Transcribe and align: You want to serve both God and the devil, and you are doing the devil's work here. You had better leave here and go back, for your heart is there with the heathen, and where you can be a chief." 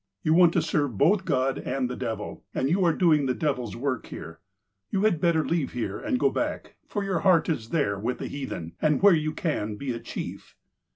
You 0.23 0.33
want 0.33 0.51
to 0.53 0.63
serve 0.63 0.97
both 0.97 1.25
God 1.25 1.59
and 1.59 1.87
the 1.87 1.95
devil, 1.95 2.43
and 2.55 2.67
you 2.67 2.83
are 2.83 2.91
doing 2.91 3.27
the 3.27 3.35
devil's 3.35 3.75
work 3.75 4.07
here. 4.07 4.39
You 4.89 5.03
had 5.03 5.21
better 5.21 5.45
leave 5.45 5.73
here 5.73 5.99
and 5.99 6.19
go 6.19 6.31
back, 6.31 6.75
for 6.87 7.03
your 7.03 7.19
heart 7.19 7.49
is 7.49 7.69
there 7.69 7.99
with 7.99 8.17
the 8.17 8.25
heathen, 8.27 8.73
and 8.81 9.03
where 9.03 9.13
you 9.13 9.31
can 9.31 9.75
be 9.75 9.91
a 9.93 9.99
chief." 9.99 10.55